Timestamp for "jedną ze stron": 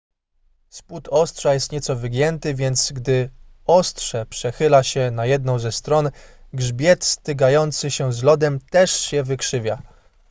5.25-6.11